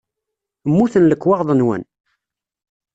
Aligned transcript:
Mmuten 0.69 1.03
lekwaɣeḍ-nwen? 1.11 1.83